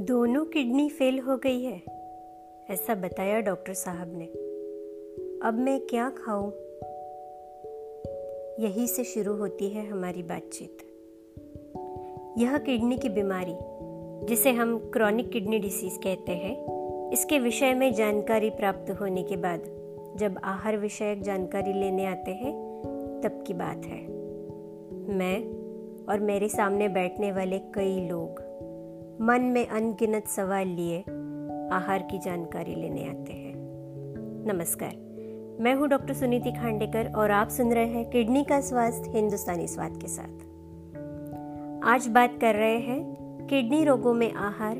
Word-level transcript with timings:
दोनों 0.00 0.44
kidney 0.44 0.88
fail 0.88 1.18
हो 1.18 1.36
गई 1.36 1.62
है, 1.62 1.82
ऐसा 2.70 2.94
बताया 2.94 3.40
डॉक्टर 3.40 3.72
साहब 3.72 4.12
ने। 4.16 4.24
अब 5.48 5.54
मैं 5.54 5.80
क्या 5.80 6.10
खाऊं? 6.10 6.50
यही 8.64 8.86
से 8.86 9.04
शुरू 9.04 9.34
होती 9.34 9.68
है 9.68 9.86
हमारी 9.88 10.22
बातचीत। 10.22 10.78
यह 12.38 12.58
किडनी 12.58 12.98
की 12.98 13.08
बीमारी, 13.08 13.54
जिसे 14.26 14.50
हम 14.50 14.90
क्रॉनिक 14.92 15.30
किडनी 15.30 15.58
डिसीज 15.58 15.96
कहते 15.96 16.32
हैं, 16.32 16.56
इसके 17.10 17.38
विषय 17.38 17.74
में 17.74 17.94
जानकारी 17.94 18.50
प्राप्त 18.50 18.90
होने 18.90 19.22
के 19.22 19.36
बाद, 19.36 19.62
जब 20.16 20.40
आहार 20.44 20.76
विषयक 20.76 21.22
जानकारी 21.22 21.72
लेने 21.72 22.06
आते 22.06 22.30
हैं, 22.30 22.52
तब 23.24 23.44
की 23.46 23.54
बात 23.54 23.86
है। 23.86 24.06
मैं 25.18 25.44
और 26.06 26.20
मेरे 26.20 26.48
सामने 26.48 26.88
बैठने 26.88 27.32
वाले 27.32 27.58
कई 27.58 28.08
लोग 28.08 28.49
मन 29.22 29.40
में 29.40 29.68
अनगिनत 29.68 30.26
सवाल 30.26 30.66
लिए 30.66 31.00
आहार 31.72 32.08
की 32.10 32.18
जानकारी 32.18 32.74
लेने 32.74 33.08
आते 33.08 33.32
हैं। 33.32 33.54
नमस्कार, 34.46 34.92
मैं 35.60 35.74
हूँ 35.74 35.88
डॉक्टर 35.88 36.14
सुनीति 36.14 36.52
खांडेकर 36.52 37.12
और 37.16 37.30
आप 37.30 37.48
सुन 37.48 37.72
रहे 37.72 37.86
हैं 37.86 38.10
किडनी 38.10 38.44
का 38.44 38.60
स्वास्थ्य, 38.60 39.10
हिंदुस्तानी 39.10 39.66
स्वाद 39.66 39.96
के 39.96 40.08
साथ। 40.08 40.38
आज 41.84 42.08
बात 42.08 42.38
कर 42.40 42.54
रहे 42.54 42.78
हैं 42.78 43.16
किडनी 43.46 43.84
रोगों 43.84 44.14
में 44.14 44.32
आहार, 44.32 44.76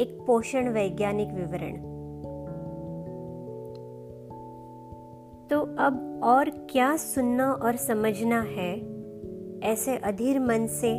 एक 0.00 0.24
पोषण 0.26 0.68
वैज्ञानिक 0.68 1.28
विवरण। 1.28 1.76
तो 5.48 5.60
अब 5.60 6.20
और 6.24 6.50
क्या 6.50 6.96
सुनना 6.96 7.52
और 7.52 7.76
समझना 7.76 8.40
है? 8.42 8.80
ऐसे 9.60 9.96
अधीर 9.96 10.40
मन 10.40 10.66
से 10.66 10.98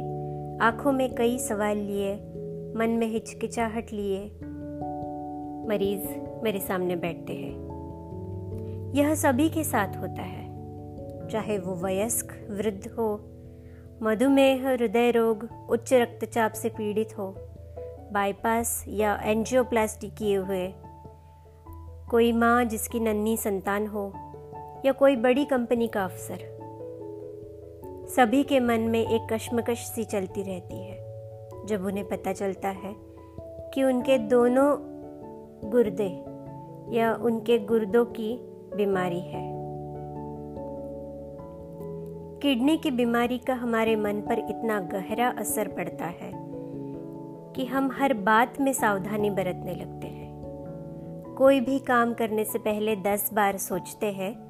आँखों 0.57 0.91
में 0.91 1.15
कई 1.15 1.37
सवाल 1.37 1.77
लिए 1.77 2.31
मन 2.75 2.89
में 2.89 3.07
हिचकिचाहट 3.07 3.91
लिए 3.93 4.25
मरीज़ 5.69 6.07
मेरे 6.43 6.59
सामने 6.59 6.95
बैठते 6.95 7.33
हैं। 7.33 8.93
यह 8.95 9.15
सभी 9.15 9.49
के 9.49 9.63
साथ 9.63 9.97
होता 9.97 10.21
है, 10.21 10.45
चाहे 11.27 11.57
वो 11.57 11.75
वयस्क, 11.75 12.47
वृद्ध 12.51 12.87
हो, 12.87 13.19
मधुमेह, 14.01 14.69
हृदय 14.69 15.11
रोग, 15.11 15.47
उच्च 15.69 15.93
रक्तचाप 15.93 16.51
से 16.51 16.69
पीड़ित 16.69 17.17
हो, 17.17 17.35
बाईपास 18.11 18.85
या 18.87 19.19
एंजियोप्लास्टी 19.23 20.09
किए 20.09 20.35
हुए, 20.35 20.73
कोई 22.09 22.31
माँ 22.31 22.65
जिसकी 22.65 22.99
नन्ही 22.99 23.37
संतान 23.37 23.87
हो, 23.87 24.13
या 24.85 24.91
कोई 24.91 25.15
बड़ी 25.15 25.45
कंपनी 25.45 25.87
का 25.87 26.03
अफसर। 26.03 26.37
सभी 28.09 28.43
के 28.43 28.59
मन 28.59 28.79
में 28.79 29.07
एक 29.07 29.33
कश्मकश 29.33 29.77
सी 29.77 30.03
चलती 30.03 30.43
रहती 30.43 30.83
है। 30.85 31.04
जब 31.65 31.85
उन्हें 31.85 32.07
पता 32.07 32.33
चलता 32.33 32.69
है 32.69 32.95
कि 33.73 33.83
उनके 33.83 34.17
दोनों 34.17 34.95
गुर्दे 35.71 36.35
या 36.97 37.15
उनके 37.15 37.59
गुर्दों 37.59 38.05
की 38.05 38.37
बीमारी 38.75 39.19
है। 39.19 39.55
किडनी 42.41 42.77
की 42.77 42.91
बीमारी 42.91 43.37
का 43.37 43.53
हमारे 43.53 43.95
मन 43.95 44.21
पर 44.21 44.39
इतना 44.39 44.79
गहरा 44.79 45.29
असर 45.29 45.67
पड़ता 45.67 46.05
है 46.05 46.31
कि 47.53 47.65
हम 47.65 47.91
हर 47.91 48.13
बात 48.13 48.61
में 48.61 48.73
सावधानी 48.73 49.29
बरतने 49.29 49.75
लगते 49.75 50.07
हैं। 50.07 50.25
कोई 51.37 51.59
भी 51.59 51.79
काम 51.79 52.13
करने 52.13 52.43
से 52.43 52.59
पहले 52.59 52.95
दस 52.95 53.33
बार 53.33 53.57
सोचते 53.57 54.05
हैं 54.05 54.45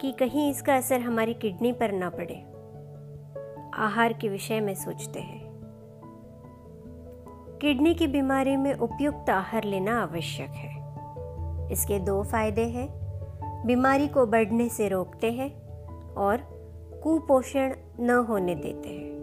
कि 0.00 0.12
कहीं 0.12 0.50
इसका 0.50 0.76
असर 0.76 1.00
हमारी 1.00 1.34
किडनी 1.34 1.72
पर 1.72 1.92
ना 1.92 2.10
पड़े। 2.10 2.44
आहार 3.74 4.12
के 4.12 4.28
विषय 4.28 4.60
में 4.60 4.74
सोचते 4.74 5.20
हैं। 5.20 5.45
किडनी 7.60 7.94
की 7.94 8.06
बीमारी 8.06 8.56
में 8.56 8.74
उपयुक्त 8.74 9.30
आहार 9.30 9.64
लेना 9.64 10.02
आवश्यक 10.02 10.48
है। 10.48 10.76
इसके 11.72 11.98
दो 11.98 12.22
फ़ायदे 12.22 12.64
हैं। 12.64 12.88
बीमारी 13.66 14.08
को 14.08 14.26
बढ़ने 14.26 14.68
से 14.68 14.88
रोकते 14.88 15.32
हैं 15.32 15.62
और 16.14 16.36
कुपोषण 17.02 17.74
न 18.00 18.10
होने 18.28 18.54
देते 18.54 18.88
हैं। 18.88 19.16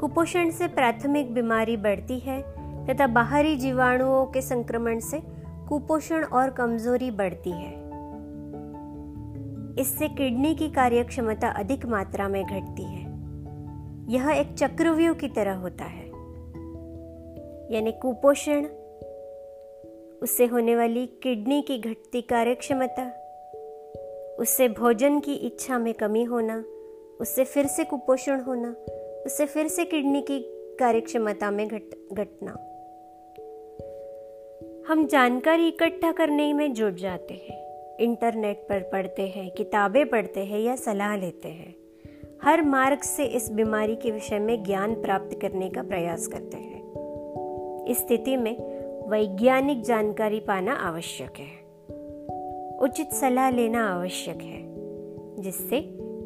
कुपोषण 0.00 0.50
से 0.50 0.68
प्राथमिक 0.68 1.34
बीमारी 1.34 1.76
बढ़ती 1.76 2.18
है 2.18 2.42
तथा 2.86 3.06
बाहरी 3.06 3.56
जीवाणुओं 3.56 4.26
के 4.26 4.42
संक्रमण 4.42 4.98
से 4.98 5.22
कुपोषण 5.68 6.24
और 6.24 6.50
कमज़ोरी 6.50 7.10
बढ़ती 7.10 7.50
है। 7.50 7.72
इससे 9.78 10.08
किडनी 10.08 10.54
की 10.54 10.70
कार्यक्षमता 10.70 11.48
अधिक 11.48 11.86
मात्रा 11.86 12.28
में 12.28 12.44
घटती 12.44 12.84
है। 12.84 13.14
यह 14.14 14.30
एक 14.30 14.54
चक्रव्यूह 14.54 15.14
की 15.14 15.28
तरह 15.28 15.54
होता 15.54 15.84
है। 15.84 16.03
यानी 17.70 17.92
कुपोषण, 17.92 18.64
उससे 20.22 20.46
होने 20.46 20.76
वाली 20.76 21.06
किडनी 21.06 21.62
की 21.62 21.78
घटती 21.78 22.22
कार्यक्षमता, 22.22 23.20
उससे 24.38 24.68
भोजन 24.68 25.20
की 25.20 25.34
इच्छा 25.34 25.78
में 25.78 25.94
कमी 25.94 26.24
होना, 26.24 26.64
उससे 27.20 27.44
फिर 27.44 27.66
से 27.66 27.84
कुपोषण 27.84 28.40
होना, 28.40 28.76
उससे 29.26 29.46
फिर 29.46 29.68
से 29.68 29.84
किडनी 29.84 30.22
की 30.22 30.40
कार्यक्षमता 30.78 31.50
में 31.50 31.68
घट, 31.68 31.82
घटना। 32.12 32.52
हम 34.88 35.06
जानकारी 35.06 35.68
इकट्ठा 35.68 36.12
करने 36.12 36.52
में 36.52 36.72
जुट 36.72 36.94
जाते 36.94 37.34
हैं। 37.34 37.64
इंटरनेट 37.96 38.56
पर 38.68 38.80
पढ़ते 38.80 39.22
हैं, 39.22 39.50
किताबें 39.50 40.08
पढ़ते 40.08 40.40
हैं 40.40 40.60
या 40.60 40.76
सलाह 40.76 41.16
लेते 41.16 41.48
हैं। 41.48 41.74
हर 42.42 42.62
मार्ग 42.62 43.00
से 43.00 43.24
इस 43.24 43.50
बीमारी 43.50 43.96
के 43.96 44.10
विषय 44.10 44.38
में 44.38 44.64
ज्ञान 44.64 44.94
प्राप्त 44.94 45.38
करने 45.40 45.70
का 45.70 45.82
प्रयास 45.82 46.26
करते 46.26 46.56
हैं। 46.56 46.73
इस 47.88 47.98
स्थिति 47.98 48.36
में 48.36 48.56
वैज्ञानिक 49.08 49.82
जानकारी 49.82 50.40
पाना 50.40 50.72
आवश्यक 50.72 51.32
है। 51.38 51.64
उचित 52.78 53.12
सलाह 53.12 53.50
लेना 53.50 53.94
आवश्यक 53.94 54.38
है, 54.42 54.62
जिससे 55.42 55.80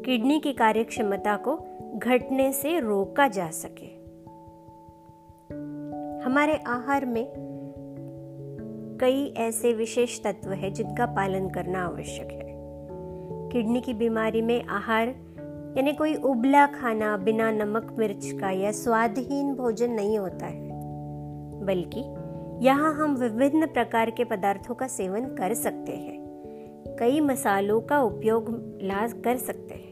किडनी 0.05 0.39
की 0.39 0.53
कार्यक्षमता 0.53 1.35
को 1.35 1.59
घटने 1.95 2.53
से 2.53 2.79
रोका 2.79 3.27
जा 3.27 3.49
सके। 3.49 3.99
हमारे 6.25 6.53
आहार 6.67 7.05
में 7.05 7.31
कई 9.01 9.33
ऐसे 9.37 9.73
विशेष 9.73 10.19
तत्व 10.19 10.51
हैं 10.51 10.73
जिनका 10.73 11.05
पालन 11.05 11.49
करना 11.49 11.85
आवश्यक 11.85 12.31
है। 12.31 12.49
किडनी 13.49 13.81
की 13.81 13.93
बीमारी 13.93 14.41
में 14.41 14.63
आहार, 14.63 15.07
यानी 15.77 15.93
कोई 15.93 16.15
उबला 16.15 16.65
खाना, 16.65 17.17
बिना 17.17 17.51
नमक, 17.51 17.95
मिर्च 17.99 18.31
का 18.31 18.51
या 18.51 18.71
स्वादहीन 18.71 19.55
भोजन 19.55 19.91
नहीं 19.91 20.17
होता 20.17 20.45
है। 20.45 20.68
बल्कि 21.69 21.99
यहाँ 22.65 22.93
हम 22.93 23.15
विभिन्न 23.15 23.65
प्रकार 23.65 24.09
के 24.09 24.23
पदार्थों 24.23 24.75
का 24.75 24.87
सेवन 24.87 25.25
कर 25.25 25.53
सकते 25.53 25.91
हैं। 25.91 26.19
कई 26.99 27.19
मसालों 27.19 27.81
का 27.81 28.01
उपयोग 28.01 28.45
ला 28.81 29.07
कर 29.07 29.37
सकते 29.37 29.73
हैं। 29.73 29.89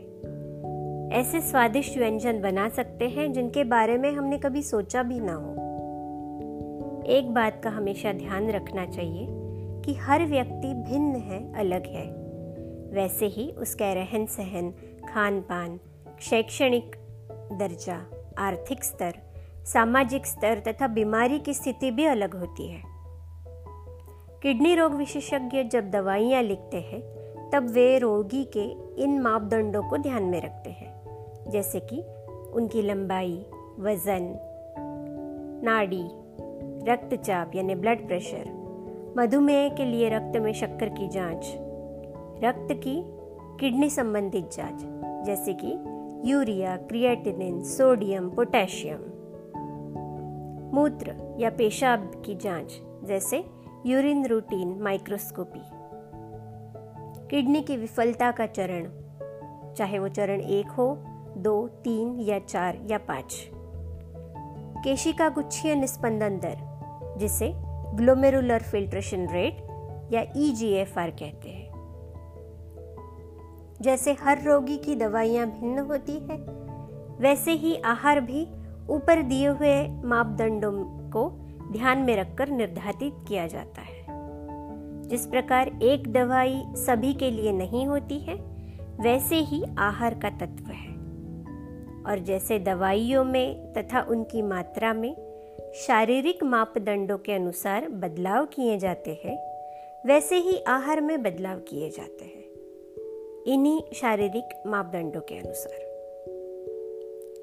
ऐसे 1.11 1.41
स्वादिष्ट 1.41 1.97
व्यंजन 1.97 2.41
बना 2.41 2.69
सकते 2.69 3.09
हैं 3.09 3.33
जिनके 3.33 3.63
बारे 3.63 3.97
में 3.97 4.11
हमने 4.11 4.37
कभी 4.37 4.61
सोचा 4.61 5.03
भी 5.03 5.19
ना 5.19 5.33
हो। 5.33 5.53
एक 7.05 7.33
बात 7.33 7.61
का 7.63 7.69
हमेशा 7.69 8.11
ध्यान 8.13 8.49
रखना 8.49 8.85
चाहिए 8.85 9.27
कि 9.85 9.93
हर 9.93 10.25
व्यक्ति 10.25 10.73
भिन्न 10.73 11.15
है, 11.15 11.53
अलग 11.53 11.85
है। 11.85 12.05
वैसे 12.93 13.25
ही 13.25 13.51
उसका 13.51 13.93
रहन 13.93 14.25
सहन 14.25 14.71
खान 15.13 15.41
पान 15.41 15.79
शैक्षणिक 16.21 16.95
दर्जा, 17.31 18.01
आर्थिक 18.37 18.83
स्तर 18.83 19.13
सामाजिक 19.73 20.25
स्तर 20.25 20.59
तथा 20.59 20.87
बीमारी 20.87 21.39
की 21.39 21.53
स्थिति 21.53 21.91
भी 21.91 22.05
अलग 22.05 22.35
होती 22.35 22.67
है। 22.67 22.81
किडनी 24.43 24.75
रोग 24.75 24.93
विशेषज्ञ 24.93 25.63
जब 25.63 25.91
दवाइयाँ 25.91 26.43
लिखते 26.43 26.77
हैं, 26.77 27.01
तब 27.49 27.69
वे 27.69 27.99
रोगी 27.99 28.43
के 28.43 28.63
इन 29.03 29.21
मापदंडों 29.21 29.83
को 29.83 29.97
ध्यान 29.97 30.23
में 30.23 30.41
रखते 30.41 30.69
हैं, 30.69 30.93
जैसे 31.49 31.79
कि 31.79 32.01
उनकी 32.53 32.81
लंबाई, 32.81 33.45
वज़न, 33.79 34.39
नाड़ी, 35.63 36.09
रक्तचाप 36.91 37.51
यानी 37.55 37.75
ब्लड 37.75 38.07
प्रेशर, 38.07 38.45
मधुमेह 39.17 39.69
के 39.69 39.85
लिए 39.85 40.09
रक्त 40.09 40.37
में 40.37 40.53
शक्कर 40.53 40.89
की 40.89 41.07
जाँच, 41.07 41.53
रक्त 42.43 42.67
की 42.71 43.03
किडनी 43.59 43.89
संबंधित 43.89 44.51
जाँच, 44.51 44.81
जैसे 45.25 45.53
कि 45.53 45.77
यूरिया, 46.31 46.77
क्रिएटिनिन, 46.77 47.63
सोडियम, 47.63 48.29
पोटेशियम। 48.29 49.16
मूत्र 50.73 51.35
या 51.39 51.49
पेशाब 51.49 52.23
की 52.25 52.35
जाँच, 52.35 52.81
जैसे 53.03 53.45
यूरिन 53.85 54.25
रूटीन 54.25 54.79
माइक्रोस्कोपी। 54.81 55.61
किडनी 57.27 57.61
की 57.61 57.77
विफलता 57.77 58.31
का 58.31 58.45
चरण, 58.45 58.89
चाहे 59.73 59.99
वो 59.99 60.07
चरण 60.07 60.41
एक 60.41 60.67
हो, 60.67 61.03
दो, 61.37 61.67
तीन 61.67 62.19
या 62.19 62.39
चार 62.39 62.77
या 62.85 62.97
पाँच। 62.97 63.49
केशिका 64.83 65.29
गुच्छीय 65.29 65.75
निस्पंदन 65.75 66.37
दर, 66.37 66.57
जिसे 67.17 67.53
ग्लोमेरुलर 67.95 68.61
फिल्ट्रेशन 68.61 69.27
रेट 69.27 69.57
या 70.13 70.25
ईजीएफआर 70.35 71.09
e 71.09 71.19
कहते 71.19 71.49
हैं। 71.49 71.67
जैसे 73.81 74.13
हर 74.13 74.43
रोगी 74.43 74.77
की 74.77 74.95
दवाइयाँ 74.95 75.47
भिन्न 75.47 75.79
होती 75.79 76.13
है, 76.13 76.37
वैसे 77.19 77.51
ही 77.51 77.75
आहार 77.75 78.21
भी 78.21 78.47
ऊपर 78.89 79.21
दिए 79.21 79.47
हुए 79.47 79.87
मापदंडों 79.87 80.71
को 81.09 81.29
ध्यान 81.71 81.99
में 81.99 82.17
रखकर 82.17 82.49
निर्धारित 82.49 83.13
किया 83.27 83.47
जाता 83.47 83.81
है। 83.81 84.05
जिस 85.07 85.25
प्रकार 85.25 85.67
एक 85.81 86.13
दवाई 86.13 86.63
सभी 86.67 87.13
के 87.13 87.31
लिए 87.31 87.51
नहीं 87.51 87.87
होती 87.87 88.19
है, 88.19 88.35
वैसे 88.99 89.35
ही 89.35 89.63
आहार 89.77 90.13
का 90.13 90.29
तत्व 90.29 90.65
है। 90.65 90.87
और 92.05 92.19
जैसे 92.19 92.59
दवाइयों 92.59 93.25
में 93.25 93.73
तथा 93.73 94.01
उनकी 94.01 94.41
मात्रा 94.41 94.93
में 94.93 95.15
शारीरिक 95.75 96.43
मापदंडों 96.43 97.17
के 97.17 97.33
अनुसार 97.33 97.89
बदलाव 97.89 98.45
किए 98.45 98.77
जाते 98.77 99.21
हैं, 99.25 99.37
वैसे 100.05 100.35
ही 100.35 100.63
आहार 100.67 101.01
में 101.01 101.23
बदलाव 101.23 101.59
किए 101.59 101.89
जाते 101.89 102.25
हैं। 102.25 102.47
इन्हीं 103.53 103.81
शारीरिक 103.93 104.63
मापदंडों 104.67 105.21
के 105.21 105.35
अनुसार। 105.35 105.86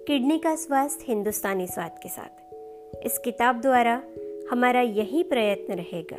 किडनी 0.06 0.38
का 0.38 0.54
स्वास्थ्य 0.54 1.04
हिंदुस्तानी 1.08 1.66
स्वाद 1.66 1.98
के 2.02 2.08
साथ। 2.08 3.04
इस 3.06 3.18
किताब 3.18 3.60
द्वारा 3.60 4.02
हमारा 4.50 4.80
यही 4.80 5.22
प्रयत्न 5.22 5.74
रहेगा 5.74 6.18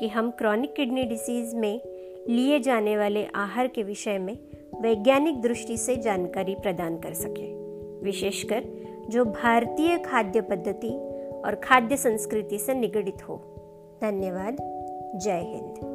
कि 0.00 0.08
हम 0.08 0.30
क्रॉनिक 0.30 0.74
किडनी 0.74 1.02
डिसीज 1.02 1.54
में 1.54 1.82
लिए 2.28 2.60
जाने 2.60 2.96
वाले 2.96 3.26
आहार 3.34 3.66
के 3.66 3.82
विषय 3.82 4.18
में 4.18 4.38
वैज्ञानिक 4.80 5.40
दृष्टि 5.40 5.76
से 5.76 5.96
जानकारी 5.96 6.54
प्रदान 6.54 6.98
कर 6.98 7.14
सकें, 7.14 7.54
विशेषकर 8.02 8.64
जो 9.08 9.24
भारतीय 9.24 9.98
खाद्य 9.98 10.40
पद्धति 10.40 10.90
और 11.44 11.60
खाद्य 11.64 11.96
संस्कृति 11.96 12.58
से 12.58 12.74
निगडित 12.74 13.28
हो। 13.28 13.36
धन्यवाद। 14.02 14.56
जय 15.22 15.40
हिंद। 15.40 15.89